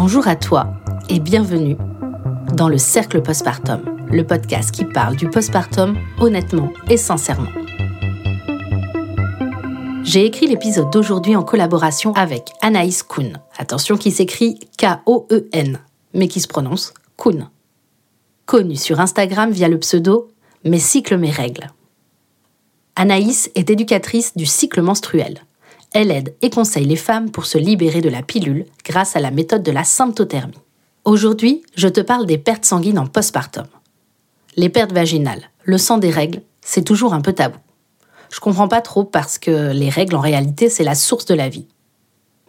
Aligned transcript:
Bonjour 0.00 0.28
à 0.28 0.36
toi 0.36 0.74
et 1.08 1.18
bienvenue 1.18 1.76
dans 2.54 2.68
le 2.68 2.78
Cercle 2.78 3.20
Postpartum, 3.20 3.82
le 4.12 4.24
podcast 4.24 4.70
qui 4.70 4.84
parle 4.84 5.16
du 5.16 5.28
postpartum 5.28 5.98
honnêtement 6.20 6.72
et 6.88 6.96
sincèrement. 6.96 7.50
J'ai 10.04 10.24
écrit 10.24 10.46
l'épisode 10.46 10.88
d'aujourd'hui 10.92 11.34
en 11.34 11.42
collaboration 11.42 12.12
avec 12.12 12.52
Anaïs 12.62 13.02
Kuhn. 13.02 13.40
Attention 13.58 13.96
qui 13.96 14.12
s'écrit 14.12 14.60
K-O-E-N, 14.78 15.80
mais 16.14 16.28
qui 16.28 16.38
se 16.38 16.46
prononce 16.46 16.94
Kuhn. 17.16 17.50
Connue 18.46 18.76
sur 18.76 19.00
Instagram 19.00 19.50
via 19.50 19.66
le 19.66 19.80
pseudo 19.80 20.30
Mes 20.64 20.78
cycles, 20.78 21.16
mes 21.16 21.32
règles. 21.32 21.72
Anaïs 22.94 23.50
est 23.56 23.68
éducatrice 23.68 24.36
du 24.36 24.46
cycle 24.46 24.80
menstruel. 24.80 25.42
Elle 25.92 26.10
aide 26.10 26.34
et 26.42 26.50
conseille 26.50 26.84
les 26.84 26.96
femmes 26.96 27.30
pour 27.30 27.46
se 27.46 27.58
libérer 27.58 28.00
de 28.00 28.08
la 28.08 28.22
pilule 28.22 28.66
grâce 28.84 29.16
à 29.16 29.20
la 29.20 29.30
méthode 29.30 29.62
de 29.62 29.72
la 29.72 29.84
symptothermie. 29.84 30.58
Aujourd'hui, 31.04 31.62
je 31.76 31.88
te 31.88 32.00
parle 32.00 32.26
des 32.26 32.38
pertes 32.38 32.66
sanguines 32.66 32.98
en 32.98 33.06
postpartum. 33.06 33.66
Les 34.56 34.68
pertes 34.68 34.92
vaginales, 34.92 35.50
le 35.64 35.78
sang 35.78 35.98
des 35.98 36.10
règles, 36.10 36.42
c'est 36.60 36.82
toujours 36.82 37.14
un 37.14 37.20
peu 37.20 37.32
tabou. 37.32 37.58
Je 38.30 38.40
comprends 38.40 38.68
pas 38.68 38.82
trop 38.82 39.04
parce 39.04 39.38
que 39.38 39.72
les 39.72 39.88
règles 39.88 40.16
en 40.16 40.20
réalité 40.20 40.68
c'est 40.68 40.84
la 40.84 40.94
source 40.94 41.24
de 41.24 41.34
la 41.34 41.48
vie. 41.48 41.66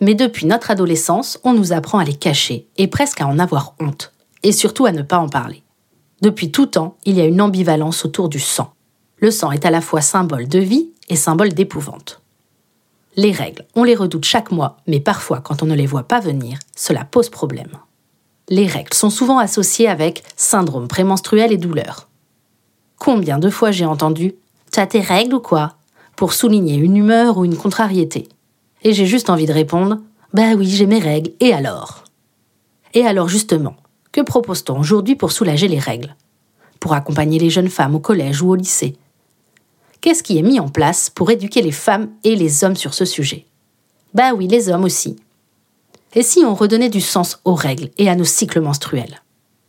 Mais 0.01 0.15
depuis 0.15 0.45
notre 0.45 0.71
adolescence, 0.71 1.39
on 1.43 1.53
nous 1.53 1.71
apprend 1.71 1.99
à 1.99 2.03
les 2.03 2.15
cacher 2.15 2.67
et 2.77 2.87
presque 2.87 3.21
à 3.21 3.27
en 3.27 3.39
avoir 3.39 3.75
honte, 3.79 4.13
et 4.43 4.51
surtout 4.51 4.85
à 4.85 4.91
ne 4.91 5.01
pas 5.01 5.19
en 5.19 5.29
parler. 5.29 5.63
Depuis 6.21 6.51
tout 6.51 6.65
temps, 6.65 6.97
il 7.05 7.15
y 7.15 7.21
a 7.21 7.25
une 7.25 7.41
ambivalence 7.41 8.05
autour 8.05 8.27
du 8.27 8.39
sang. 8.39 8.73
Le 9.17 9.31
sang 9.31 9.51
est 9.51 9.65
à 9.65 9.71
la 9.71 9.81
fois 9.81 10.01
symbole 10.01 10.47
de 10.47 10.59
vie 10.59 10.91
et 11.07 11.15
symbole 11.15 11.53
d'épouvante. 11.53 12.21
Les 13.21 13.33
règles, 13.33 13.65
on 13.75 13.83
les 13.83 13.95
redoute 13.95 14.23
chaque 14.23 14.49
mois, 14.49 14.77
mais 14.87 15.01
parfois, 15.01 15.41
quand 15.41 15.61
on 15.61 15.65
ne 15.65 15.75
les 15.75 15.85
voit 15.85 16.07
pas 16.07 16.21
venir, 16.21 16.57
cela 16.73 17.03
pose 17.03 17.27
problème. 17.27 17.73
Les 18.47 18.65
règles 18.65 18.93
sont 18.93 19.09
souvent 19.09 19.39
associées 19.39 19.89
avec 19.89 20.23
syndrome 20.37 20.87
prémenstruel 20.87 21.51
et 21.51 21.57
douleur. 21.57 22.07
Combien 22.97 23.37
de 23.37 23.49
fois 23.49 23.71
j'ai 23.71 23.83
entendu 23.83 24.35
T'as 24.71 24.87
tes 24.87 25.01
règles 25.01 25.35
ou 25.35 25.41
quoi? 25.41 25.73
pour 26.15 26.31
souligner 26.31 26.75
une 26.75 26.95
humeur 26.95 27.37
ou 27.37 27.43
une 27.43 27.57
contrariété. 27.57 28.29
Et 28.83 28.93
j'ai 28.93 29.05
juste 29.05 29.29
envie 29.29 29.47
de 29.47 29.51
répondre 29.51 29.97
Bah 30.33 30.53
oui, 30.55 30.69
j'ai 30.69 30.85
mes 30.85 30.99
règles, 30.99 31.31
et 31.41 31.51
alors? 31.51 32.05
Et 32.93 33.05
alors 33.05 33.27
justement, 33.27 33.75
que 34.13 34.21
propose-t-on 34.21 34.79
aujourd'hui 34.79 35.17
pour 35.17 35.33
soulager 35.33 35.67
les 35.67 35.79
règles? 35.79 36.15
Pour 36.79 36.93
accompagner 36.93 37.37
les 37.37 37.49
jeunes 37.49 37.67
femmes 37.67 37.95
au 37.95 37.99
collège 37.99 38.41
ou 38.41 38.51
au 38.51 38.55
lycée? 38.55 38.95
Qu'est-ce 40.01 40.23
qui 40.23 40.37
est 40.37 40.43
mis 40.43 40.59
en 40.59 40.69
place 40.69 41.09
pour 41.09 41.29
éduquer 41.29 41.61
les 41.61 41.73
femmes 41.73 42.09
et 42.23 42.35
les 42.35 42.63
hommes 42.63 42.77
sur 42.77 42.93
ce 42.93 43.03
sujet? 43.03 43.45
Bah 44.13 44.33
oui, 44.33 44.47
les 44.47 44.69
hommes 44.69 44.85
aussi. 44.85 45.17
Et 46.15 46.23
si 46.23 46.39
on 46.39 46.55
redonnait 46.55 46.89
du 46.89 47.01
sens 47.01 47.39
aux 47.43 47.53
règles 47.53 47.91
et 47.97 48.09
à 48.09 48.15
nos 48.15 48.23
cycles 48.23 48.61
menstruels? 48.61 49.21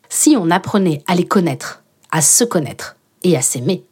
Si 0.08 0.36
on 0.38 0.50
apprenait 0.50 1.02
à 1.06 1.14
les 1.14 1.26
connaître, 1.26 1.82
à 2.10 2.22
se 2.22 2.44
connaître 2.44 2.96
et 3.24 3.36
à 3.36 3.42
s'aimer? 3.42 3.84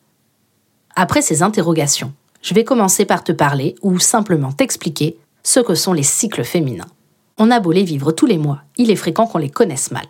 Après 0.95 1.23
ces 1.23 1.43
interrogations, 1.43 2.13
je 2.41 2.55
vais 2.55 2.65
commencer 2.65 3.05
par 3.05 3.25
te 3.25 3.33
parler 3.33 3.75
ou 3.83 3.99
simplement 3.99 4.53
t'expliquer 4.53 5.19
ce 5.43 5.61
que 5.61 5.75
sont 5.75 5.93
les 5.93 6.03
cycles 6.03 6.45
féminins. 6.45 6.89
On 7.37 7.51
a 7.51 7.61
beau 7.61 7.73
les 7.73 7.85
vivre 7.85 8.13
tous 8.13 8.27
les 8.27 8.39
mois, 8.39 8.63
il 8.77 8.91
est 8.91 8.97
fréquent 8.97 9.27
qu'on 9.27 9.39
les 9.39 9.51
connaisse 9.51 9.91
mal. 9.91 10.07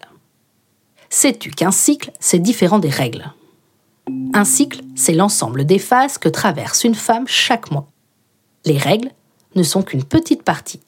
Sais-tu 1.11 1.51
qu'un 1.51 1.71
cycle, 1.71 2.13
c'est 2.21 2.39
différent 2.39 2.79
des 2.79 2.91
règles? 2.91 3.33
Un 4.35 4.45
cycle, 4.45 4.83
c'est 4.95 5.15
l'ensemble 5.15 5.65
des 5.65 5.79
phases 5.79 6.19
que 6.19 6.29
traverse 6.29 6.85
une 6.85 6.95
femme 6.95 7.27
chaque 7.27 7.71
mois. 7.71 7.89
Les 8.65 8.79
règles 8.79 9.11
ne 9.55 9.63
sont 9.63 9.83
qu'une 9.83 10.05
petite 10.05 10.43
partie. 10.43 10.81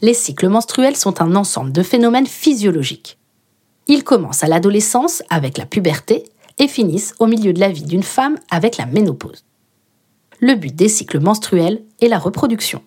Les 0.00 0.14
cycles 0.14 0.48
menstruels 0.48 0.96
sont 0.96 1.20
un 1.20 1.34
ensemble 1.34 1.72
de 1.72 1.82
phénomènes 1.82 2.26
physiologiques. 2.26 3.18
Ils 3.86 4.04
commencent 4.04 4.44
à 4.44 4.48
l'adolescence 4.48 5.22
avec 5.30 5.58
la 5.58 5.66
puberté 5.66 6.24
et 6.58 6.68
finissent 6.68 7.14
au 7.18 7.26
milieu 7.26 7.52
de 7.52 7.60
la 7.60 7.70
vie 7.70 7.84
d'une 7.84 8.02
femme 8.02 8.38
avec 8.50 8.76
la 8.76 8.86
ménopause. 8.86 9.44
Le 10.40 10.54
but 10.54 10.74
des 10.74 10.88
cycles 10.88 11.20
menstruels 11.20 11.82
est 12.00 12.08
la 12.08 12.18
reproduction. 12.18 12.82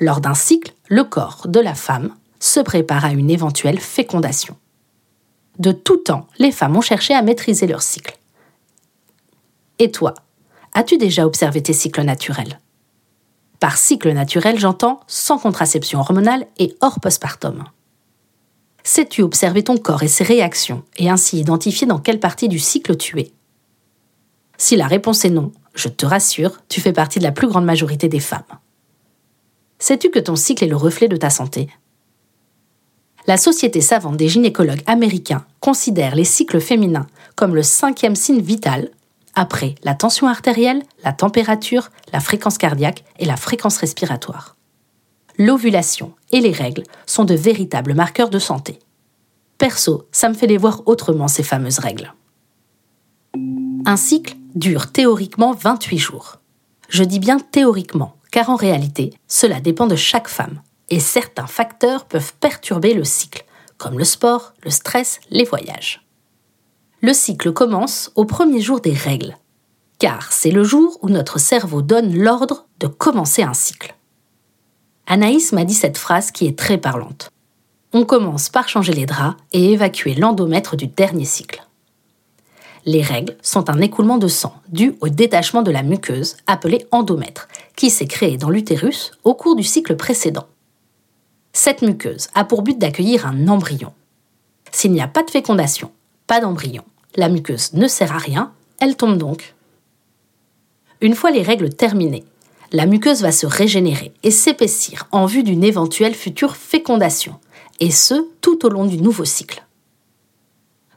Lors 0.00 0.20
d'un 0.20 0.34
cycle, 0.34 0.74
le 0.88 1.04
corps 1.04 1.46
de 1.46 1.60
la 1.60 1.74
femme 1.74 2.14
se 2.40 2.60
prépare 2.60 3.04
à 3.04 3.12
une 3.12 3.30
éventuelle 3.30 3.78
fécondation 3.78 4.56
de 5.58 5.72
tout 5.72 5.98
temps, 5.98 6.26
les 6.38 6.52
femmes 6.52 6.76
ont 6.76 6.80
cherché 6.80 7.14
à 7.14 7.22
maîtriser 7.22 7.66
leur 7.66 7.82
cycle. 7.82 8.16
Et 9.78 9.90
toi, 9.90 10.14
as-tu 10.74 10.98
déjà 10.98 11.26
observé 11.26 11.62
tes 11.62 11.72
cycles 11.72 12.02
naturels? 12.02 12.60
Par 13.58 13.76
cycle 13.76 14.12
naturel, 14.12 14.58
j'entends 14.58 15.00
sans 15.06 15.38
contraception 15.38 16.00
hormonale 16.00 16.46
et 16.58 16.74
hors 16.80 17.00
postpartum. 17.00 17.64
Sais-tu 18.82 19.22
observer 19.22 19.62
ton 19.62 19.76
corps 19.76 20.02
et 20.02 20.08
ses 20.08 20.24
réactions 20.24 20.82
et 20.96 21.10
ainsi 21.10 21.38
identifier 21.38 21.86
dans 21.86 21.98
quelle 21.98 22.20
partie 22.20 22.48
du 22.48 22.58
cycle 22.58 22.96
tu 22.96 23.20
es? 23.20 23.32
Si 24.56 24.76
la 24.76 24.86
réponse 24.86 25.24
est 25.24 25.30
non, 25.30 25.52
je 25.74 25.88
te 25.88 26.06
rassure, 26.06 26.62
tu 26.68 26.80
fais 26.80 26.92
partie 26.92 27.18
de 27.18 27.24
la 27.24 27.32
plus 27.32 27.48
grande 27.48 27.64
majorité 27.64 28.08
des 28.08 28.20
femmes. 28.20 28.42
Sais-tu 29.78 30.10
que 30.10 30.18
ton 30.18 30.36
cycle 30.36 30.64
est 30.64 30.68
le 30.68 30.76
reflet 30.76 31.08
de 31.08 31.16
ta 31.16 31.30
santé? 31.30 31.68
La 33.30 33.36
Société 33.36 33.80
savante 33.80 34.16
des 34.16 34.28
gynécologues 34.28 34.82
américains 34.86 35.46
considère 35.60 36.16
les 36.16 36.24
cycles 36.24 36.60
féminins 36.60 37.06
comme 37.36 37.54
le 37.54 37.62
cinquième 37.62 38.16
signe 38.16 38.40
vital, 38.40 38.90
après 39.36 39.76
la 39.84 39.94
tension 39.94 40.26
artérielle, 40.26 40.82
la 41.04 41.12
température, 41.12 41.90
la 42.12 42.18
fréquence 42.18 42.58
cardiaque 42.58 43.04
et 43.20 43.26
la 43.26 43.36
fréquence 43.36 43.76
respiratoire. 43.76 44.56
L'ovulation 45.38 46.12
et 46.32 46.40
les 46.40 46.50
règles 46.50 46.82
sont 47.06 47.24
de 47.24 47.34
véritables 47.34 47.94
marqueurs 47.94 48.30
de 48.30 48.40
santé. 48.40 48.80
Perso, 49.58 50.08
ça 50.10 50.28
me 50.28 50.34
fait 50.34 50.48
les 50.48 50.58
voir 50.58 50.82
autrement 50.86 51.28
ces 51.28 51.44
fameuses 51.44 51.78
règles. 51.78 52.12
Un 53.86 53.96
cycle 53.96 54.34
dure 54.56 54.90
théoriquement 54.90 55.52
28 55.52 55.98
jours. 55.98 56.40
Je 56.88 57.04
dis 57.04 57.20
bien 57.20 57.38
théoriquement, 57.38 58.16
car 58.32 58.50
en 58.50 58.56
réalité, 58.56 59.12
cela 59.28 59.60
dépend 59.60 59.86
de 59.86 59.94
chaque 59.94 60.26
femme, 60.26 60.62
et 60.90 61.00
certains 61.00 61.46
facteurs 61.46 62.04
peuvent 62.04 62.34
perturber 62.40 62.94
le 62.94 63.04
cycle, 63.04 63.44
comme 63.78 63.98
le 63.98 64.04
sport, 64.04 64.52
le 64.62 64.70
stress, 64.70 65.20
les 65.30 65.44
voyages. 65.44 66.06
Le 67.00 67.14
cycle 67.14 67.52
commence 67.52 68.12
au 68.14 68.26
premier 68.26 68.60
jour 68.60 68.80
des 68.80 68.92
règles, 68.92 69.38
car 69.98 70.32
c'est 70.32 70.50
le 70.50 70.64
jour 70.64 70.98
où 71.02 71.08
notre 71.08 71.38
cerveau 71.38 71.80
donne 71.80 72.14
l'ordre 72.14 72.66
de 72.78 72.88
commencer 72.88 73.42
un 73.42 73.54
cycle. 73.54 73.94
Anaïs 75.06 75.52
m'a 75.52 75.64
dit 75.64 75.74
cette 75.74 75.98
phrase 75.98 76.30
qui 76.30 76.46
est 76.46 76.58
très 76.58 76.78
parlante. 76.78 77.30
On 77.92 78.04
commence 78.04 78.48
par 78.48 78.68
changer 78.68 78.92
les 78.92 79.06
draps 79.06 79.36
et 79.52 79.72
évacuer 79.72 80.14
l'endomètre 80.14 80.76
du 80.76 80.86
dernier 80.86 81.24
cycle. 81.24 81.66
Les 82.86 83.02
règles 83.02 83.36
sont 83.42 83.68
un 83.68 83.80
écoulement 83.80 84.18
de 84.18 84.28
sang 84.28 84.54
dû 84.68 84.94
au 85.00 85.08
détachement 85.08 85.62
de 85.62 85.70
la 85.70 85.82
muqueuse 85.82 86.36
appelée 86.46 86.86
endomètre, 86.92 87.48
qui 87.76 87.90
s'est 87.90 88.06
créé 88.06 88.36
dans 88.36 88.50
l'utérus 88.50 89.12
au 89.24 89.34
cours 89.34 89.56
du 89.56 89.64
cycle 89.64 89.96
précédent. 89.96 90.46
Cette 91.52 91.82
muqueuse 91.82 92.28
a 92.34 92.44
pour 92.44 92.62
but 92.62 92.78
d'accueillir 92.78 93.26
un 93.26 93.48
embryon. 93.48 93.92
S'il 94.72 94.92
n'y 94.92 95.00
a 95.00 95.08
pas 95.08 95.22
de 95.22 95.30
fécondation, 95.30 95.90
pas 96.26 96.40
d'embryon, 96.40 96.84
la 97.16 97.28
muqueuse 97.28 97.72
ne 97.72 97.88
sert 97.88 98.12
à 98.12 98.18
rien, 98.18 98.52
elle 98.78 98.96
tombe 98.96 99.18
donc. 99.18 99.54
Une 101.00 101.14
fois 101.14 101.30
les 101.30 101.42
règles 101.42 101.70
terminées, 101.70 102.24
la 102.72 102.86
muqueuse 102.86 103.22
va 103.22 103.32
se 103.32 103.46
régénérer 103.46 104.12
et 104.22 104.30
s'épaissir 104.30 105.08
en 105.10 105.26
vue 105.26 105.42
d'une 105.42 105.64
éventuelle 105.64 106.14
future 106.14 106.56
fécondation, 106.56 107.40
et 107.80 107.90
ce 107.90 108.28
tout 108.40 108.64
au 108.64 108.68
long 108.68 108.84
du 108.84 108.98
nouveau 108.98 109.24
cycle. 109.24 109.64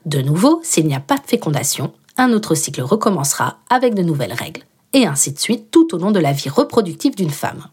De 0.05 0.21
nouveau, 0.21 0.59
s'il 0.63 0.85
n'y 0.85 0.95
a 0.95 0.99
pas 0.99 1.17
de 1.17 1.25
fécondation, 1.25 1.93
un 2.17 2.31
autre 2.31 2.53
cycle 2.53 2.81
recommencera 2.81 3.57
avec 3.69 3.95
de 3.95 4.03
nouvelles 4.03 4.33
règles, 4.33 4.63
et 4.91 5.07
ainsi 5.07 5.31
de 5.31 5.39
suite 5.39 5.71
tout 5.71 5.95
au 5.95 5.97
long 5.97 6.11
de 6.11 6.19
la 6.19 6.33
vie 6.33 6.49
reproductive 6.49 7.15
d'une 7.15 7.31
femme. 7.31 7.65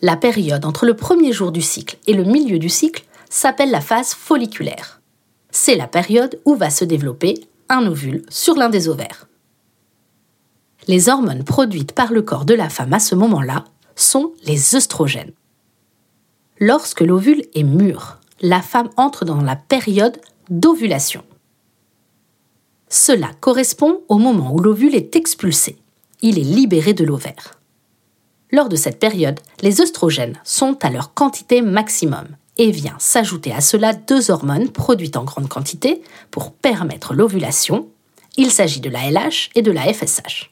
La 0.00 0.16
période 0.16 0.64
entre 0.64 0.86
le 0.86 0.94
premier 0.94 1.32
jour 1.32 1.50
du 1.50 1.60
cycle 1.60 1.98
et 2.06 2.12
le 2.12 2.22
milieu 2.22 2.60
du 2.60 2.68
cycle 2.68 3.04
s'appelle 3.30 3.72
la 3.72 3.80
phase 3.80 4.14
folliculaire. 4.14 5.00
C'est 5.50 5.74
la 5.74 5.88
période 5.88 6.38
où 6.44 6.54
va 6.54 6.70
se 6.70 6.84
développer 6.84 7.34
un 7.68 7.84
ovule 7.84 8.22
sur 8.28 8.54
l'un 8.54 8.68
des 8.68 8.88
ovaires. 8.88 9.26
Les 10.86 11.08
hormones 11.08 11.42
produites 11.42 11.92
par 11.92 12.12
le 12.12 12.22
corps 12.22 12.44
de 12.44 12.54
la 12.54 12.68
femme 12.68 12.92
à 12.92 13.00
ce 13.00 13.16
moment-là 13.16 13.64
sont 13.96 14.32
les 14.44 14.76
œstrogènes. 14.76 15.32
Lorsque 16.60 17.00
l'ovule 17.00 17.42
est 17.54 17.64
mûr, 17.64 18.18
la 18.40 18.62
femme 18.62 18.90
entre 18.96 19.24
dans 19.24 19.40
la 19.40 19.56
période 19.56 20.18
d'ovulation. 20.48 21.24
Cela 22.88 23.30
correspond 23.40 24.02
au 24.08 24.18
moment 24.18 24.54
où 24.54 24.60
l'ovule 24.60 24.94
est 24.94 25.16
expulsé. 25.16 25.76
Il 26.22 26.38
est 26.38 26.42
libéré 26.42 26.94
de 26.94 27.04
l'ovaire. 27.04 27.57
Lors 28.50 28.68
de 28.68 28.76
cette 28.76 28.98
période, 28.98 29.40
les 29.60 29.80
œstrogènes 29.80 30.40
sont 30.44 30.78
à 30.82 30.90
leur 30.90 31.14
quantité 31.14 31.60
maximum 31.60 32.26
et 32.56 32.70
vient 32.70 32.96
s'ajouter 32.98 33.52
à 33.52 33.60
cela 33.60 33.92
deux 33.92 34.30
hormones 34.30 34.70
produites 34.70 35.16
en 35.16 35.24
grande 35.24 35.48
quantité 35.48 36.02
pour 36.30 36.52
permettre 36.52 37.14
l'ovulation. 37.14 37.88
Il 38.36 38.50
s'agit 38.50 38.80
de 38.80 38.90
la 38.90 39.10
LH 39.10 39.50
et 39.54 39.62
de 39.62 39.70
la 39.70 39.92
FSH. 39.92 40.50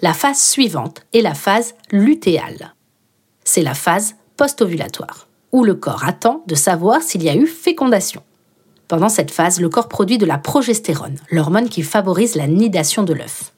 La 0.00 0.14
phase 0.14 0.40
suivante 0.40 1.02
est 1.12 1.20
la 1.20 1.34
phase 1.34 1.74
lutéale. 1.92 2.74
C'est 3.44 3.62
la 3.62 3.74
phase 3.74 4.16
post-ovulatoire, 4.36 5.28
où 5.52 5.62
le 5.62 5.74
corps 5.74 6.04
attend 6.04 6.42
de 6.46 6.54
savoir 6.54 7.02
s'il 7.02 7.22
y 7.22 7.28
a 7.28 7.36
eu 7.36 7.46
fécondation. 7.46 8.22
Pendant 8.88 9.08
cette 9.08 9.30
phase, 9.30 9.60
le 9.60 9.68
corps 9.68 9.88
produit 9.88 10.18
de 10.18 10.26
la 10.26 10.38
progestérone, 10.38 11.18
l'hormone 11.30 11.68
qui 11.68 11.82
favorise 11.82 12.34
la 12.34 12.46
nidation 12.46 13.04
de 13.04 13.12
l'œuf. 13.12 13.52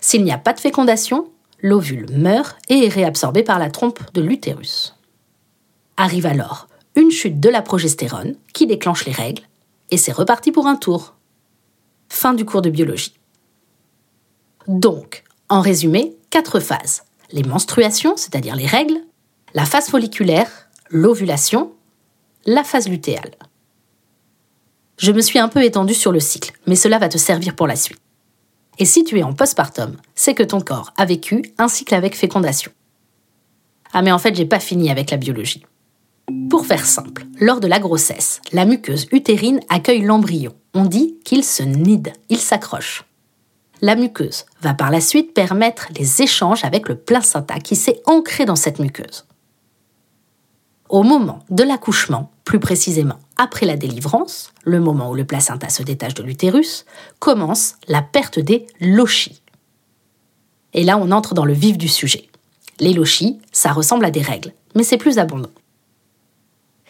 S'il 0.00 0.24
n'y 0.24 0.32
a 0.32 0.38
pas 0.38 0.52
de 0.52 0.60
fécondation, 0.60 1.30
l'ovule 1.64 2.06
meurt 2.12 2.58
et 2.68 2.84
est 2.84 2.90
réabsorbé 2.90 3.42
par 3.42 3.58
la 3.58 3.70
trompe 3.70 3.98
de 4.12 4.20
l'utérus. 4.20 4.94
Arrive 5.96 6.26
alors 6.26 6.68
une 6.94 7.10
chute 7.10 7.40
de 7.40 7.48
la 7.48 7.62
progestérone 7.62 8.36
qui 8.52 8.66
déclenche 8.66 9.06
les 9.06 9.12
règles, 9.12 9.42
et 9.90 9.96
c'est 9.96 10.12
reparti 10.12 10.52
pour 10.52 10.66
un 10.66 10.76
tour. 10.76 11.14
Fin 12.10 12.34
du 12.34 12.44
cours 12.44 12.60
de 12.60 12.68
biologie. 12.68 13.14
Donc, 14.68 15.24
en 15.48 15.62
résumé, 15.62 16.14
quatre 16.28 16.60
phases. 16.60 17.04
Les 17.32 17.42
menstruations, 17.42 18.16
c'est-à-dire 18.16 18.56
les 18.56 18.66
règles, 18.66 19.00
la 19.54 19.64
phase 19.64 19.88
folliculaire, 19.88 20.68
l'ovulation, 20.90 21.72
la 22.44 22.62
phase 22.62 22.88
lutéale. 22.88 23.34
Je 24.98 25.12
me 25.12 25.22
suis 25.22 25.38
un 25.38 25.48
peu 25.48 25.64
étendue 25.64 25.94
sur 25.94 26.12
le 26.12 26.20
cycle, 26.20 26.52
mais 26.66 26.76
cela 26.76 26.98
va 26.98 27.08
te 27.08 27.18
servir 27.18 27.56
pour 27.56 27.66
la 27.66 27.76
suite. 27.76 28.03
Et 28.78 28.84
si 28.84 29.04
tu 29.04 29.18
es 29.18 29.22
en 29.22 29.32
postpartum, 29.32 29.96
c'est 30.14 30.34
que 30.34 30.42
ton 30.42 30.60
corps 30.60 30.92
a 30.96 31.04
vécu 31.04 31.42
un 31.58 31.68
cycle 31.68 31.94
avec 31.94 32.16
fécondation. 32.16 32.72
Ah 33.92 34.02
mais 34.02 34.12
en 34.12 34.18
fait, 34.18 34.34
j'ai 34.34 34.46
pas 34.46 34.60
fini 34.60 34.90
avec 34.90 35.10
la 35.10 35.16
biologie. 35.16 35.64
Pour 36.50 36.66
faire 36.66 36.84
simple, 36.84 37.26
lors 37.40 37.60
de 37.60 37.66
la 37.66 37.78
grossesse, 37.78 38.40
la 38.52 38.64
muqueuse 38.64 39.06
utérine 39.12 39.60
accueille 39.68 40.02
l'embryon. 40.02 40.54
On 40.72 40.84
dit 40.84 41.18
qu'il 41.24 41.44
se 41.44 41.62
nide, 41.62 42.12
il 42.28 42.38
s'accroche. 42.38 43.04
La 43.82 43.96
muqueuse 43.96 44.46
va 44.62 44.74
par 44.74 44.90
la 44.90 45.00
suite 45.00 45.34
permettre 45.34 45.88
les 45.98 46.22
échanges 46.22 46.64
avec 46.64 46.88
le 46.88 46.96
placenta 46.96 47.58
qui 47.60 47.76
s'est 47.76 48.00
ancré 48.06 48.46
dans 48.46 48.56
cette 48.56 48.78
muqueuse. 48.78 49.26
Au 50.88 51.02
moment 51.02 51.40
de 51.50 51.62
l'accouchement, 51.62 52.30
plus 52.44 52.60
précisément 52.60 53.18
après 53.36 53.66
la 53.66 53.76
délivrance, 53.76 54.52
le 54.64 54.80
moment 54.80 55.10
où 55.10 55.14
le 55.14 55.24
placenta 55.24 55.68
se 55.68 55.82
détache 55.82 56.14
de 56.14 56.22
l'utérus, 56.22 56.84
commence 57.18 57.76
la 57.88 58.02
perte 58.02 58.38
des 58.38 58.66
lochis. 58.80 59.42
Et 60.72 60.84
là, 60.84 60.98
on 60.98 61.10
entre 61.10 61.34
dans 61.34 61.44
le 61.44 61.52
vif 61.52 61.78
du 61.78 61.88
sujet. 61.88 62.28
Les 62.80 62.92
lochis, 62.92 63.38
ça 63.52 63.72
ressemble 63.72 64.04
à 64.04 64.10
des 64.10 64.22
règles, 64.22 64.52
mais 64.74 64.82
c'est 64.82 64.98
plus 64.98 65.18
abondant. 65.18 65.50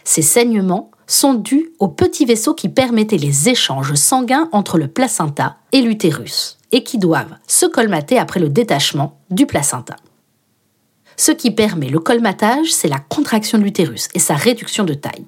Ces 0.04 0.22
saignements 0.22 0.90
sont 1.06 1.34
dus 1.34 1.70
aux 1.78 1.88
petits 1.88 2.24
vaisseaux 2.24 2.54
qui 2.54 2.68
permettaient 2.68 3.18
les 3.18 3.48
échanges 3.48 3.94
sanguins 3.94 4.48
entre 4.52 4.78
le 4.78 4.88
placenta 4.88 5.58
et 5.72 5.82
l'utérus, 5.82 6.58
et 6.72 6.82
qui 6.82 6.98
doivent 6.98 7.36
se 7.46 7.66
colmater 7.66 8.18
après 8.18 8.40
le 8.40 8.48
détachement 8.48 9.18
du 9.30 9.46
placenta. 9.46 9.96
Ce 11.16 11.30
qui 11.30 11.50
permet 11.50 11.90
le 11.90 12.00
colmatage, 12.00 12.72
c'est 12.72 12.88
la 12.88 12.98
contraction 12.98 13.58
de 13.58 13.64
l'utérus 13.64 14.08
et 14.14 14.18
sa 14.18 14.34
réduction 14.34 14.84
de 14.84 14.94
taille. 14.94 15.26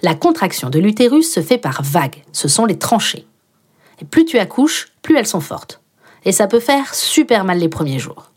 La 0.00 0.14
contraction 0.14 0.70
de 0.70 0.78
l'utérus 0.78 1.32
se 1.32 1.42
fait 1.42 1.58
par 1.58 1.82
vagues, 1.82 2.22
ce 2.32 2.46
sont 2.46 2.64
les 2.64 2.78
tranchées. 2.78 3.26
Et 4.00 4.04
plus 4.04 4.24
tu 4.24 4.38
accouches, 4.38 4.92
plus 5.02 5.16
elles 5.16 5.26
sont 5.26 5.40
fortes. 5.40 5.80
Et 6.24 6.30
ça 6.30 6.46
peut 6.46 6.60
faire 6.60 6.94
super 6.94 7.44
mal 7.44 7.58
les 7.58 7.68
premiers 7.68 7.98
jours. 7.98 8.30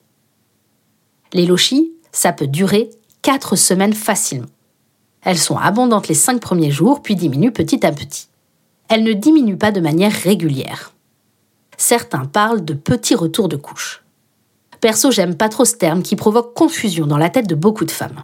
Les 1.33 1.45
lochis, 1.45 1.91
ça 2.11 2.33
peut 2.33 2.47
durer 2.47 2.89
4 3.21 3.55
semaines 3.55 3.93
facilement. 3.93 4.47
Elles 5.21 5.37
sont 5.37 5.57
abondantes 5.57 6.07
les 6.07 6.15
5 6.15 6.41
premiers 6.41 6.71
jours, 6.71 7.03
puis 7.03 7.15
diminuent 7.15 7.51
petit 7.51 7.85
à 7.85 7.91
petit. 7.91 8.27
Elles 8.89 9.03
ne 9.03 9.13
diminuent 9.13 9.57
pas 9.57 9.71
de 9.71 9.81
manière 9.81 10.11
régulière. 10.11 10.93
Certains 11.77 12.25
parlent 12.25 12.65
de 12.65 12.73
petits 12.73 13.15
retours 13.15 13.49
de 13.49 13.55
couche. 13.55 14.03
Perso, 14.81 15.11
j'aime 15.11 15.35
pas 15.35 15.47
trop 15.47 15.63
ce 15.63 15.75
terme 15.75 16.01
qui 16.01 16.15
provoque 16.15 16.55
confusion 16.55 17.05
dans 17.05 17.19
la 17.19 17.29
tête 17.29 17.47
de 17.47 17.53
beaucoup 17.53 17.85
de 17.85 17.91
femmes. 17.91 18.23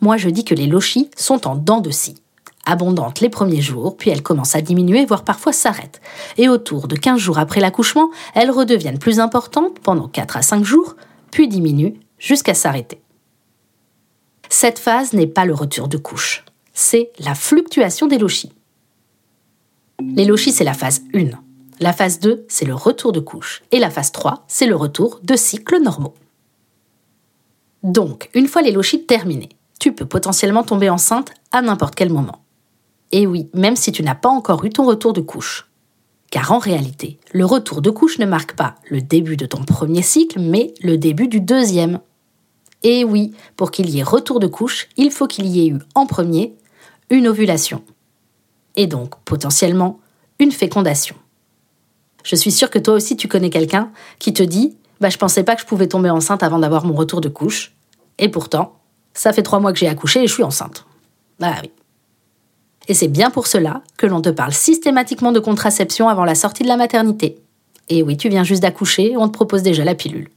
Moi, 0.00 0.16
je 0.16 0.30
dis 0.30 0.44
que 0.44 0.54
les 0.54 0.68
lochis 0.68 1.10
sont 1.16 1.48
en 1.48 1.56
dents 1.56 1.80
de 1.80 1.90
scie 1.90 2.22
abondante 2.70 3.20
les 3.20 3.28
premiers 3.28 3.60
jours, 3.60 3.96
puis 3.96 4.10
elles 4.10 4.22
commencent 4.22 4.54
à 4.54 4.62
diminuer, 4.62 5.04
voire 5.04 5.24
parfois 5.24 5.52
s'arrêtent. 5.52 6.00
Et 6.38 6.48
autour 6.48 6.88
de 6.88 6.96
15 6.96 7.18
jours 7.18 7.38
après 7.38 7.60
l'accouchement, 7.60 8.10
elles 8.34 8.50
redeviennent 8.50 8.98
plus 8.98 9.20
importantes 9.20 9.78
pendant 9.80 10.08
4 10.08 10.36
à 10.36 10.42
5 10.42 10.64
jours, 10.64 10.96
puis 11.30 11.48
diminuent 11.48 11.94
jusqu'à 12.18 12.54
s'arrêter. 12.54 13.00
Cette 14.48 14.78
phase 14.78 15.12
n'est 15.12 15.26
pas 15.26 15.44
le 15.44 15.54
retour 15.54 15.88
de 15.88 15.96
couche, 15.96 16.44
c'est 16.72 17.12
la 17.18 17.34
fluctuation 17.34 18.06
des 18.06 18.18
lochis. 18.18 18.52
Les 20.00 20.24
lochis, 20.24 20.52
c'est 20.52 20.64
la 20.64 20.74
phase 20.74 21.02
1. 21.14 21.30
La 21.78 21.92
phase 21.92 22.20
2, 22.20 22.46
c'est 22.48 22.64
le 22.64 22.74
retour 22.74 23.12
de 23.12 23.20
couche. 23.20 23.62
Et 23.70 23.78
la 23.78 23.90
phase 23.90 24.12
3, 24.12 24.44
c'est 24.48 24.66
le 24.66 24.76
retour 24.76 25.20
de 25.22 25.36
cycles 25.36 25.80
normaux. 25.80 26.14
Donc, 27.82 28.28
une 28.34 28.48
fois 28.48 28.62
les 28.62 28.72
lochis 28.72 29.06
terminés, 29.06 29.48
tu 29.78 29.92
peux 29.92 30.04
potentiellement 30.04 30.62
tomber 30.62 30.90
enceinte 30.90 31.32
à 31.52 31.62
n'importe 31.62 31.94
quel 31.94 32.10
moment. 32.10 32.39
Et 33.12 33.26
oui, 33.26 33.48
même 33.54 33.76
si 33.76 33.92
tu 33.92 34.02
n'as 34.02 34.14
pas 34.14 34.28
encore 34.28 34.64
eu 34.64 34.70
ton 34.70 34.86
retour 34.86 35.12
de 35.12 35.20
couche. 35.20 35.68
Car 36.30 36.52
en 36.52 36.58
réalité, 36.58 37.18
le 37.32 37.44
retour 37.44 37.82
de 37.82 37.90
couche 37.90 38.18
ne 38.18 38.26
marque 38.26 38.54
pas 38.54 38.76
le 38.88 39.02
début 39.02 39.36
de 39.36 39.46
ton 39.46 39.64
premier 39.64 40.02
cycle, 40.02 40.38
mais 40.38 40.72
le 40.80 40.96
début 40.96 41.26
du 41.26 41.40
deuxième. 41.40 42.00
Et 42.82 43.04
oui, 43.04 43.32
pour 43.56 43.72
qu'il 43.72 43.90
y 43.90 43.98
ait 43.98 44.04
retour 44.04 44.38
de 44.38 44.46
couche, 44.46 44.88
il 44.96 45.10
faut 45.10 45.26
qu'il 45.26 45.46
y 45.46 45.66
ait 45.66 45.70
eu 45.70 45.78
en 45.94 46.06
premier 46.06 46.54
une 47.10 47.26
ovulation. 47.26 47.82
Et 48.76 48.86
donc, 48.86 49.16
potentiellement, 49.24 49.98
une 50.38 50.52
fécondation. 50.52 51.16
Je 52.22 52.36
suis 52.36 52.52
sûre 52.52 52.70
que 52.70 52.78
toi 52.78 52.94
aussi 52.94 53.16
tu 53.16 53.28
connais 53.28 53.50
quelqu'un 53.50 53.90
qui 54.18 54.32
te 54.32 54.42
dit 54.42 54.76
Bah, 55.00 55.10
je 55.10 55.18
pensais 55.18 55.42
pas 55.42 55.56
que 55.56 55.62
je 55.62 55.66
pouvais 55.66 55.88
tomber 55.88 56.10
enceinte 56.10 56.42
avant 56.42 56.58
d'avoir 56.58 56.84
mon 56.84 56.94
retour 56.94 57.20
de 57.20 57.28
couche. 57.28 57.72
Et 58.18 58.28
pourtant, 58.28 58.78
ça 59.14 59.32
fait 59.32 59.42
trois 59.42 59.58
mois 59.58 59.72
que 59.72 59.78
j'ai 59.78 59.88
accouché 59.88 60.22
et 60.22 60.26
je 60.26 60.32
suis 60.32 60.42
enceinte. 60.42 60.86
Bah 61.38 61.54
oui. 61.62 61.70
Et 62.88 62.94
c'est 62.94 63.08
bien 63.08 63.30
pour 63.30 63.46
cela 63.46 63.82
que 63.96 64.06
l'on 64.06 64.20
te 64.20 64.30
parle 64.30 64.52
systématiquement 64.52 65.32
de 65.32 65.40
contraception 65.40 66.08
avant 66.08 66.24
la 66.24 66.34
sortie 66.34 66.62
de 66.62 66.68
la 66.68 66.76
maternité. 66.76 67.38
Et 67.88 68.02
oui, 68.02 68.16
tu 68.16 68.28
viens 68.28 68.44
juste 68.44 68.62
d'accoucher, 68.62 69.16
on 69.16 69.28
te 69.28 69.32
propose 69.32 69.62
déjà 69.62 69.84
la 69.84 69.94
pilule. 69.94 70.28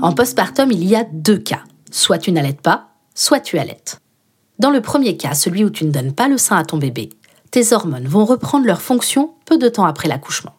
En 0.00 0.12
postpartum, 0.12 0.70
il 0.72 0.84
y 0.84 0.96
a 0.96 1.04
deux 1.04 1.38
cas. 1.38 1.64
Soit 1.90 2.18
tu 2.18 2.32
n'allaites 2.32 2.60
pas, 2.60 2.88
soit 3.14 3.40
tu 3.40 3.58
allaites. 3.58 4.00
Dans 4.58 4.70
le 4.70 4.80
premier 4.80 5.16
cas, 5.16 5.34
celui 5.34 5.64
où 5.64 5.70
tu 5.70 5.84
ne 5.84 5.90
donnes 5.90 6.12
pas 6.12 6.28
le 6.28 6.38
sein 6.38 6.56
à 6.56 6.64
ton 6.64 6.78
bébé, 6.78 7.10
tes 7.50 7.72
hormones 7.72 8.06
vont 8.06 8.24
reprendre 8.24 8.66
leur 8.66 8.82
fonction 8.82 9.34
peu 9.46 9.58
de 9.58 9.68
temps 9.68 9.84
après 9.84 10.08
l'accouchement. 10.08 10.54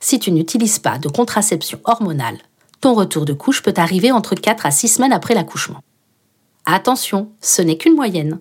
Si 0.00 0.18
tu 0.18 0.32
n'utilises 0.32 0.78
pas 0.78 0.98
de 0.98 1.08
contraception 1.08 1.80
hormonale, 1.84 2.38
ton 2.80 2.94
retour 2.94 3.24
de 3.24 3.32
couche 3.32 3.62
peut 3.62 3.74
arriver 3.76 4.12
entre 4.12 4.34
4 4.34 4.66
à 4.66 4.70
6 4.70 4.88
semaines 4.88 5.12
après 5.12 5.34
l'accouchement. 5.34 5.80
Attention, 6.66 7.30
ce 7.40 7.62
n'est 7.62 7.78
qu'une 7.78 7.94
moyenne. 7.94 8.38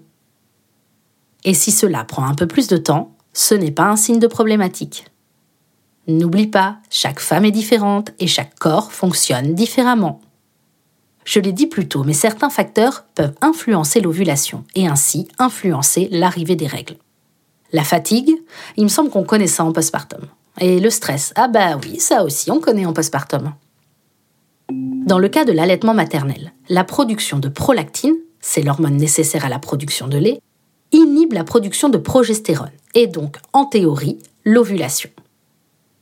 Et 1.45 1.53
si 1.53 1.71
cela 1.71 2.03
prend 2.03 2.25
un 2.25 2.33
peu 2.33 2.47
plus 2.47 2.67
de 2.67 2.75
temps, 2.75 3.15
ce 3.31 3.53
n'est 3.53 3.71
pas 3.71 3.85
un 3.85 3.95
signe 3.95 4.19
de 4.19 4.27
problématique. 4.27 5.05
N'oublie 6.07 6.47
pas, 6.47 6.77
chaque 6.89 7.19
femme 7.19 7.45
est 7.45 7.51
différente 7.51 8.11
et 8.19 8.27
chaque 8.27 8.55
corps 8.59 8.91
fonctionne 8.91 9.55
différemment. 9.55 10.21
Je 11.23 11.39
l'ai 11.39 11.51
dit 11.51 11.67
plus 11.67 11.87
tôt, 11.87 12.03
mais 12.03 12.13
certains 12.13 12.49
facteurs 12.49 13.05
peuvent 13.15 13.33
influencer 13.41 14.01
l'ovulation 14.01 14.63
et 14.75 14.87
ainsi 14.87 15.27
influencer 15.39 16.07
l'arrivée 16.11 16.55
des 16.55 16.67
règles. 16.67 16.97
La 17.71 17.83
fatigue, 17.83 18.31
il 18.77 18.83
me 18.83 18.89
semble 18.89 19.09
qu'on 19.09 19.23
connaît 19.23 19.47
ça 19.47 19.65
en 19.65 19.71
postpartum. 19.71 20.25
Et 20.59 20.79
le 20.79 20.89
stress, 20.89 21.33
ah 21.35 21.47
bah 21.47 21.77
oui, 21.83 21.99
ça 21.99 22.23
aussi 22.23 22.51
on 22.51 22.59
connaît 22.59 22.85
en 22.85 22.93
postpartum. 22.93 23.53
Dans 24.71 25.19
le 25.19 25.27
cas 25.27 25.45
de 25.45 25.51
l'allaitement 25.51 25.93
maternel, 25.93 26.53
la 26.69 26.83
production 26.83 27.39
de 27.39 27.49
prolactine, 27.49 28.15
c'est 28.39 28.61
l'hormone 28.61 28.97
nécessaire 28.97 29.45
à 29.45 29.49
la 29.49 29.59
production 29.59 30.07
de 30.07 30.17
lait, 30.17 30.39
la 31.31 31.43
production 31.43 31.89
de 31.89 31.97
progestérone 31.97 32.71
et 32.93 33.07
donc, 33.07 33.37
en 33.53 33.65
théorie, 33.65 34.17
l'ovulation. 34.43 35.09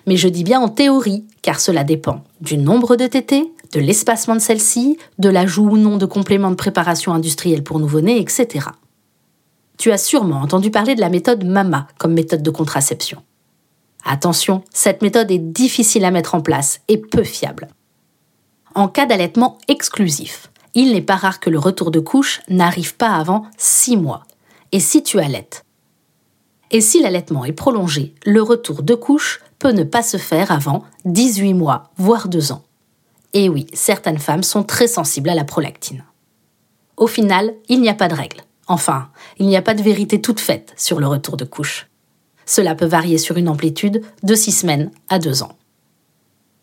Mais 0.05 0.17
je 0.17 0.27
dis 0.27 0.43
bien 0.43 0.59
en 0.59 0.69
théorie, 0.69 1.25
car 1.41 1.59
cela 1.59 1.83
dépend 1.83 2.23
du 2.41 2.57
nombre 2.57 2.95
de 2.95 3.07
tétés, 3.07 3.51
de 3.71 3.79
l'espacement 3.79 4.35
de 4.35 4.39
celle-ci, 4.39 4.97
de 5.17 5.29
l'ajout 5.29 5.69
ou 5.69 5.77
non 5.77 5.97
de 5.97 6.05
compléments 6.05 6.51
de 6.51 6.55
préparation 6.55 7.13
industrielle 7.13 7.63
pour 7.63 7.79
nouveau-nés, 7.79 8.19
etc. 8.19 8.67
Tu 9.77 9.91
as 9.91 9.97
sûrement 9.97 10.41
entendu 10.41 10.71
parler 10.71 10.95
de 10.95 11.01
la 11.01 11.09
méthode 11.09 11.45
MAMA 11.45 11.87
comme 11.97 12.13
méthode 12.13 12.43
de 12.43 12.51
contraception. 12.51 13.23
Attention, 14.05 14.63
cette 14.73 15.01
méthode 15.01 15.31
est 15.31 15.39
difficile 15.39 16.05
à 16.05 16.11
mettre 16.11 16.35
en 16.35 16.41
place 16.41 16.81
et 16.89 16.97
peu 16.97 17.23
fiable. 17.23 17.69
En 18.75 18.87
cas 18.87 19.05
d'allaitement 19.05 19.57
exclusif, 19.67 20.51
il 20.75 20.91
n'est 20.91 21.01
pas 21.01 21.15
rare 21.15 21.39
que 21.39 21.49
le 21.49 21.59
retour 21.59 21.89
de 21.91 21.99
couche 21.99 22.41
n'arrive 22.49 22.95
pas 22.95 23.15
avant 23.15 23.45
6 23.57 23.97
mois, 23.97 24.25
et 24.73 24.79
si 24.81 25.03
tu 25.03 25.19
allaites. 25.19 25.63
Et 26.71 26.81
si 26.81 27.01
l'allaitement 27.01 27.45
est 27.45 27.53
prolongé, 27.53 28.15
le 28.25 28.41
retour 28.41 28.81
de 28.81 28.95
couche 28.95 29.39
peut 29.59 29.71
ne 29.71 29.83
pas 29.83 30.01
se 30.01 30.17
faire 30.17 30.51
avant 30.51 30.83
18 31.05 31.53
mois, 31.53 31.91
voire 31.95 32.27
2 32.27 32.51
ans. 32.51 32.63
Et 33.33 33.47
oui, 33.47 33.67
certaines 33.73 34.17
femmes 34.17 34.43
sont 34.43 34.63
très 34.63 34.87
sensibles 34.87 35.29
à 35.29 35.35
la 35.35 35.45
prolactine. 35.45 36.03
Au 36.97 37.07
final, 37.07 37.53
il 37.69 37.81
n'y 37.81 37.89
a 37.89 37.93
pas 37.93 38.07
de 38.07 38.15
règle. 38.15 38.41
Enfin, 38.67 39.09
il 39.37 39.47
n'y 39.47 39.57
a 39.57 39.61
pas 39.61 39.75
de 39.75 39.83
vérité 39.83 40.19
toute 40.19 40.39
faite 40.39 40.73
sur 40.75 40.99
le 40.99 41.07
retour 41.07 41.37
de 41.37 41.45
couche. 41.45 41.87
Cela 42.45 42.73
peut 42.73 42.85
varier 42.85 43.19
sur 43.19 43.37
une 43.37 43.49
amplitude 43.49 44.01
de 44.23 44.35
6 44.35 44.51
semaines 44.51 44.91
à 45.07 45.19
2 45.19 45.43
ans. 45.43 45.55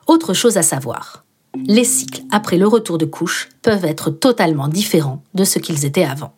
Autre 0.08 0.34
chose 0.34 0.56
à 0.56 0.62
savoir, 0.62 1.24
Les 1.66 1.84
cycles 1.84 2.22
après 2.30 2.58
le 2.58 2.66
retour 2.66 2.98
de 2.98 3.04
couche 3.04 3.48
peuvent 3.62 3.84
être 3.84 4.10
totalement 4.10 4.68
différents 4.68 5.22
de 5.34 5.44
ce 5.44 5.58
qu'ils 5.58 5.84
étaient 5.84 6.04
avant. 6.04 6.32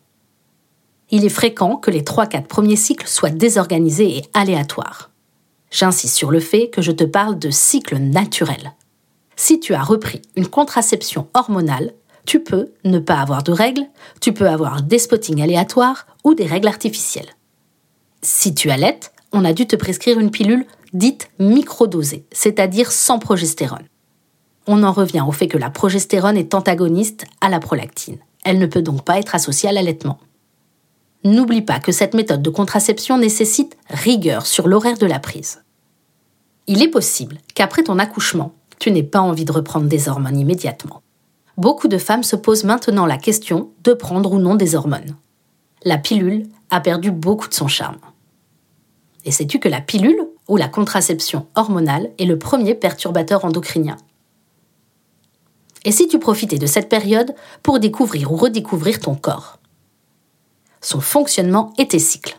Il 1.15 1.25
est 1.25 1.29
fréquent 1.29 1.75
que 1.75 1.91
les 1.91 2.01
3-4 2.01 2.47
premiers 2.47 2.75
cycles 2.75 3.07
soient 3.07 3.29
désorganisés 3.29 4.17
et 4.17 4.23
aléatoires. 4.33 5.11
J'insiste 5.69 6.15
sur 6.15 6.31
le 6.31 6.39
fait 6.39 6.71
que 6.71 6.81
je 6.81 6.91
te 6.91 7.03
parle 7.03 7.37
de 7.37 7.51
cycle 7.51 7.97
naturel. 7.97 8.73
Si 9.35 9.59
tu 9.59 9.75
as 9.75 9.83
repris 9.83 10.23
une 10.35 10.47
contraception 10.47 11.27
hormonale, 11.35 11.93
tu 12.25 12.39
peux 12.39 12.71
ne 12.83 12.97
pas 12.97 13.19
avoir 13.19 13.43
de 13.43 13.51
règles, 13.51 13.85
tu 14.21 14.33
peux 14.33 14.49
avoir 14.49 14.81
des 14.81 14.97
spottings 14.97 15.43
aléatoires 15.43 16.07
ou 16.23 16.33
des 16.33 16.47
règles 16.47 16.67
artificielles. 16.67 17.29
Si 18.23 18.55
tu 18.55 18.71
allaites, 18.71 19.13
on 19.33 19.45
a 19.45 19.53
dû 19.53 19.67
te 19.67 19.75
prescrire 19.75 20.19
une 20.19 20.31
pilule 20.31 20.65
dite 20.93 21.29
microdosée, 21.37 22.25
c'est-à-dire 22.31 22.91
sans 22.91 23.19
progestérone. 23.19 23.85
On 24.65 24.81
en 24.81 24.91
revient 24.91 25.23
au 25.27 25.31
fait 25.31 25.47
que 25.47 25.59
la 25.59 25.69
progestérone 25.69 26.37
est 26.37 26.55
antagoniste 26.55 27.25
à 27.39 27.49
la 27.49 27.59
prolactine. 27.59 28.17
Elle 28.43 28.57
ne 28.57 28.65
peut 28.65 28.81
donc 28.81 29.03
pas 29.03 29.19
être 29.19 29.35
associée 29.35 29.69
à 29.69 29.73
l'allaitement. 29.73 30.17
N'oublie 31.23 31.61
pas 31.61 31.79
que 31.79 31.93
cette 31.93 32.13
méthode 32.13 32.41
de 32.41 32.49
contraception 32.49 33.17
nécessite 33.17 33.77
rigueur 33.89 34.45
sur 34.45 34.67
l'horaire 34.67 34.97
de 34.97 35.05
la 35.05 35.19
prise. 35.19 35.63
Il 36.67 36.81
est 36.81 36.89
possible 36.89 37.37
qu'après 37.55 37.83
ton 37.83 37.97
accouchement, 37.97 38.53
tu 38.77 38.91
n'aies 38.91 39.03
pas 39.03 39.21
envie 39.21 39.45
de 39.45 39.51
reprendre 39.51 39.87
des 39.87 40.09
hormones 40.09 40.37
immédiatement. 40.37 41.01
Beaucoup 41.55 41.87
de 41.87 41.97
femmes 41.97 42.23
se 42.23 42.35
posent 42.35 42.65
maintenant 42.65 43.05
la 43.05 43.17
question 43.17 43.69
de 43.83 43.93
prendre 43.93 44.33
ou 44.33 44.39
non 44.39 44.55
des 44.55 44.75
hormones. 44.75 45.15
La 45.85 45.97
pilule 45.97 46.47
a 46.69 46.81
perdu 46.81 47.11
beaucoup 47.11 47.47
de 47.47 47.53
son 47.53 47.67
charme. 47.67 47.99
Et 49.23 49.31
sais-tu 49.31 49.59
que 49.59 49.69
la 49.69 49.79
pilule 49.79 50.27
ou 50.49 50.57
la 50.57 50.67
contraception 50.67 51.47
hormonale 51.55 52.11
est 52.17 52.25
le 52.25 52.37
premier 52.37 52.75
perturbateur 52.75 53.45
endocrinien? 53.45 53.97
Et 55.85 55.91
si 55.91 56.07
tu 56.07 56.19
profitais 56.19 56.57
de 56.57 56.65
cette 56.65 56.89
période 56.89 57.33
pour 57.61 57.79
découvrir 57.79 58.31
ou 58.31 58.35
redécouvrir 58.35 58.99
ton 58.99 59.15
corps? 59.15 59.59
Son 60.83 60.99
fonctionnement 60.99 61.73
et 61.77 61.87
tes 61.87 61.97
cycles. 61.97 62.35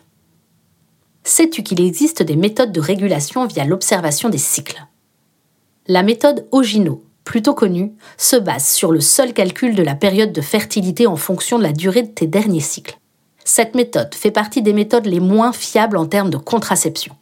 Sais-tu 1.25 1.63
qu'il 1.63 1.81
existe 1.81 2.23
des 2.23 2.37
méthodes 2.37 2.73
de 2.73 2.81
régulation 2.81 3.47
via 3.47 3.65
l'observation 3.65 4.29
des 4.29 4.37
cycles? 4.37 4.85
La 5.87 6.03
méthode 6.03 6.47
Ogino, 6.53 7.03
plutôt 7.25 7.55
connue, 7.55 7.95
se 8.19 8.37
base 8.37 8.69
sur 8.69 8.93
le 8.93 9.01
seul 9.01 9.33
calcul 9.33 9.75
de 9.75 9.83
la 9.83 9.95
période 9.95 10.31
de 10.31 10.43
fertilité 10.43 11.07
en 11.07 11.17
fonction 11.17 11.57
de 11.57 11.63
la 11.63 11.73
durée 11.73 12.03
de 12.03 12.09
tes 12.09 12.27
derniers 12.27 12.61
cycles. 12.61 12.99
Cette 13.47 13.75
méthode 13.75 14.15
fait 14.15 14.31
partie 14.31 14.61
des 14.61 14.75
méthodes 14.75 15.07
les 15.07 15.21
moins 15.21 15.55
fiables 15.55 15.97
en 15.97 16.05
termes 16.05 16.31
de 16.31 16.37
contraception, 16.37 17.17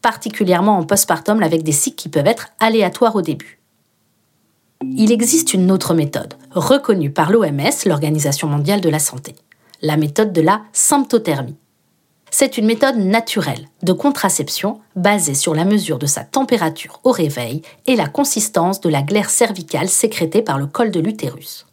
particulièrement 0.00 0.78
en 0.78 0.84
postpartum 0.84 1.42
avec 1.42 1.64
des 1.64 1.72
cycles 1.72 1.96
qui 1.96 2.08
peuvent 2.08 2.26
être 2.26 2.48
aléatoires 2.60 3.16
au 3.16 3.20
début. 3.22 3.60
Il 4.82 5.12
existe 5.12 5.52
une 5.52 5.70
autre 5.70 5.92
méthode, 5.92 6.32
reconnue 6.50 7.10
par 7.10 7.30
l'OMS, 7.30 7.84
l'Organisation 7.84 8.48
mondiale 8.48 8.80
de 8.80 8.88
la 8.88 8.98
santé, 8.98 9.34
la 9.82 9.96
méthode 9.96 10.32
de 10.32 10.40
la 10.40 10.62
symptothermie. 10.72 11.56
C'est 12.30 12.56
une 12.56 12.64
méthode 12.64 12.96
naturelle 12.96 13.68
de 13.82 13.92
contraception 13.92 14.80
basée 14.96 15.34
sur 15.34 15.54
la 15.54 15.66
mesure 15.66 15.98
de 15.98 16.06
sa 16.06 16.24
température 16.24 17.00
au 17.04 17.10
réveil 17.10 17.60
et 17.86 17.94
la 17.94 18.08
consistance 18.08 18.80
de 18.80 18.88
la 18.88 19.02
glaire 19.02 19.28
cervicale 19.28 19.88
sécrétée 19.88 20.40
par 20.40 20.58
le 20.58 20.66
col 20.66 20.90
de 20.90 21.00
l'utérus. 21.00 21.66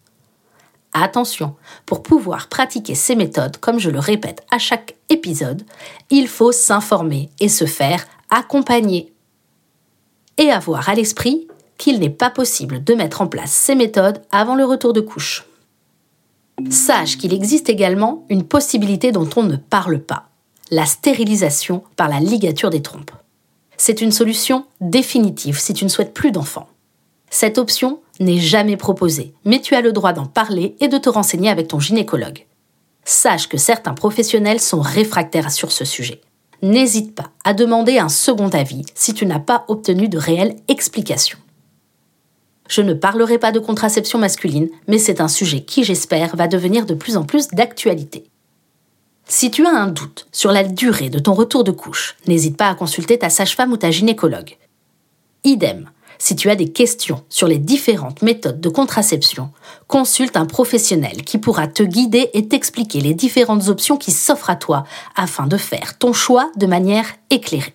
Attention, 0.92 1.56
pour 1.86 2.04
pouvoir 2.04 2.50
pratiquer 2.50 2.96
ces 2.96 3.16
méthodes, 3.16 3.58
comme 3.58 3.80
je 3.80 3.90
le 3.90 4.00
répète 4.00 4.46
à 4.52 4.58
chaque 4.58 4.96
épisode, 5.08 5.64
il 6.10 6.28
faut 6.28 6.52
s'informer 6.52 7.30
et 7.40 7.48
se 7.48 7.66
faire 7.66 8.06
accompagner. 8.30 9.14
Et 10.38 10.52
avoir 10.52 10.90
à 10.90 10.96
l'esprit 10.96 11.48
qu'il 11.78 12.00
n'est 12.00 12.10
pas 12.10 12.30
possible 12.30 12.84
de 12.84 12.96
mettre 12.96 13.22
en 13.22 13.28
place 13.28 13.52
ces 13.52 13.76
méthodes 13.76 14.22
avant 14.32 14.56
le 14.56 14.66
retour 14.66 14.94
de 14.94 15.02
couche. 15.02 15.49
Sache 16.70 17.18
qu'il 17.18 17.34
existe 17.34 17.70
également 17.70 18.26
une 18.30 18.44
possibilité 18.44 19.12
dont 19.12 19.30
on 19.36 19.44
ne 19.44 19.56
parle 19.56 20.00
pas, 20.00 20.30
la 20.72 20.86
stérilisation 20.86 21.84
par 21.96 22.10
la 22.10 22.20
ligature 22.20 22.70
des 22.70 22.82
trompes. 22.82 23.12
C'est 23.78 24.02
une 24.02 24.12
solution 24.12 24.66
définitive 24.82 25.60
si 25.60 25.74
tu 25.74 25.86
ne 25.86 25.90
souhaites 25.90 26.14
plus 26.14 26.32
d'enfants. 26.32 26.68
Cette 27.30 27.58
option 27.58 28.00
n'est 28.20 28.40
jamais 28.40 28.78
proposée, 28.78 29.34
mais 29.46 29.62
tu 29.62 29.76
as 29.76 29.82
le 29.82 29.94
droit 29.94 30.14
d'en 30.14 30.26
parler 30.26 30.76
et 30.80 30.88
de 30.88 30.98
te 30.98 31.10
renseigner 31.10 31.50
avec 31.50 31.70
ton 31.70 31.80
gynécologue. 31.80 32.46
Sache 33.06 33.48
que 33.48 33.58
certains 33.58 33.94
professionnels 33.94 34.60
sont 34.60 34.82
réfractaires 34.82 35.52
sur 35.52 35.72
ce 35.72 35.86
sujet. 35.86 36.22
N'hésite 36.62 37.16
pas 37.16 37.32
à 37.46 37.54
demander 37.54 38.00
un 38.00 38.10
second 38.10 38.50
avis 38.50 38.84
si 38.94 39.14
tu 39.14 39.26
n'as 39.26 39.40
pas 39.40 39.64
obtenu 39.70 40.10
de 40.10 40.18
réelles 40.18 40.58
explications. 40.68 41.40
Je 42.70 42.82
ne 42.82 42.94
parlerai 42.94 43.40
pas 43.40 43.52
de 43.52 43.60
contraception 43.60 44.20
masculine, 44.20 44.70
mais 44.88 45.00
c'est 45.00 45.20
un 45.20 45.28
sujet 45.28 45.62
qui, 45.62 45.84
j'espère, 45.84 46.36
va 46.36 46.48
devenir 46.48 46.86
de 46.86 46.94
plus 46.94 47.18
en 47.18 47.24
plus 47.24 47.50
d'actualité. 47.50 48.24
Si 49.26 49.52
tu 49.52 49.66
as 49.66 49.72
un 49.72 49.88
doute 49.88 50.28
sur 50.32 50.52
la 50.52 50.64
durée 50.64 51.10
de 51.10 51.20
ton 51.20 51.34
retour 51.34 51.64
de 51.64 51.72
couche, 51.72 52.16
n'hésite 52.28 52.58
pas 52.58 52.70
à 52.70 52.76
consulter 52.76 53.20
ta 53.20 53.30
sage-femme 53.30 53.72
ou 53.72 53.78
ta 53.78 53.92
gynécologue. 53.92 54.58
Idem, 55.44 55.90
si 56.20 56.36
tu 56.36 56.50
as 56.50 56.56
des 56.56 56.72
questions 56.72 57.24
sur 57.30 57.48
les 57.48 57.58
différentes 57.58 58.22
méthodes 58.22 58.62
de 58.62 58.70
contraception, 58.70 59.52
consulte 59.88 60.38
un 60.38 60.46
professionnel 60.46 61.24
qui 61.24 61.40
pourra 61.40 61.68
te 61.68 61.82
guider 61.82 62.30
et 62.34 62.48
t'expliquer 62.48 63.02
les 63.02 63.14
différentes 63.16 63.68
options 63.70 63.98
qui 63.98 64.12
s'offrent 64.12 64.50
à 64.50 64.56
toi 64.56 64.84
afin 65.16 65.48
de 65.48 65.58
faire 65.58 65.98
ton 65.98 66.14
choix 66.14 66.52
de 66.56 66.68
manière 66.68 67.08
éclairée. 67.32 67.74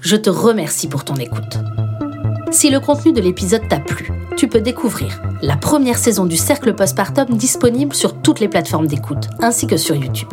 Je 0.00 0.16
te 0.16 0.30
remercie 0.30 0.88
pour 0.88 1.04
ton 1.04 1.16
écoute. 1.16 1.58
Si 2.50 2.70
le 2.70 2.80
contenu 2.80 3.12
de 3.12 3.20
l'épisode 3.20 3.68
t'a 3.68 3.78
plu, 3.78 4.10
tu 4.36 4.48
peux 4.48 4.60
découvrir 4.60 5.20
la 5.42 5.56
première 5.56 5.98
saison 5.98 6.26
du 6.26 6.36
Cercle 6.36 6.74
Postpartum 6.74 7.36
disponible 7.36 7.94
sur 7.94 8.20
toutes 8.20 8.40
les 8.40 8.48
plateformes 8.48 8.86
d'écoute, 8.86 9.28
ainsi 9.40 9.66
que 9.66 9.76
sur 9.76 9.94
YouTube. 9.94 10.32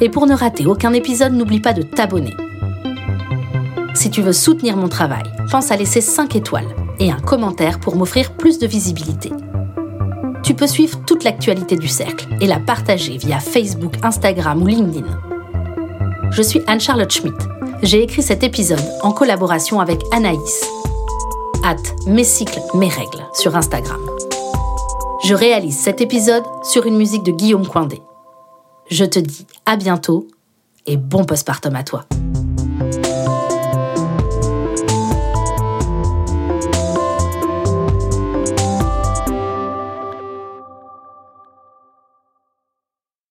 Et 0.00 0.08
pour 0.08 0.26
ne 0.26 0.34
rater 0.34 0.66
aucun 0.66 0.92
épisode, 0.92 1.32
n'oublie 1.32 1.60
pas 1.60 1.72
de 1.72 1.82
t'abonner 1.82 2.34
si 3.94 4.10
tu 4.10 4.22
veux 4.22 4.32
soutenir 4.32 4.76
mon 4.76 4.88
travail, 4.88 5.22
pense 5.50 5.70
à 5.70 5.76
laisser 5.76 6.00
5 6.00 6.34
étoiles 6.36 6.68
et 6.98 7.10
un 7.10 7.20
commentaire 7.20 7.78
pour 7.78 7.96
m'offrir 7.96 8.32
plus 8.32 8.58
de 8.58 8.66
visibilité. 8.66 9.30
Tu 10.42 10.54
peux 10.54 10.66
suivre 10.66 10.98
toute 11.06 11.24
l'actualité 11.24 11.76
du 11.76 11.88
cercle 11.88 12.26
et 12.40 12.46
la 12.46 12.58
partager 12.58 13.16
via 13.16 13.38
Facebook, 13.38 13.94
Instagram 14.02 14.62
ou 14.62 14.66
LinkedIn. 14.66 15.06
Je 16.30 16.42
suis 16.42 16.62
Anne-Charlotte 16.66 17.12
Schmidt. 17.12 17.36
J'ai 17.82 18.02
écrit 18.02 18.22
cet 18.22 18.42
épisode 18.42 18.82
en 19.02 19.12
collaboration 19.12 19.80
avec 19.80 20.00
Anaïs. 20.10 20.64
Hâte 21.64 21.94
mes 22.08 22.24
cycles, 22.24 22.60
mes 22.74 22.88
règles 22.88 23.24
sur 23.34 23.54
Instagram. 23.54 24.00
Je 25.24 25.34
réalise 25.34 25.78
cet 25.78 26.00
épisode 26.00 26.42
sur 26.64 26.86
une 26.86 26.96
musique 26.96 27.22
de 27.22 27.30
Guillaume 27.30 27.66
Coindé. 27.66 28.02
Je 28.90 29.04
te 29.04 29.20
dis 29.20 29.46
à 29.64 29.76
bientôt 29.76 30.26
et 30.86 30.96
bon 30.96 31.24
postpartum 31.24 31.76
à 31.76 31.84
toi. 31.84 32.04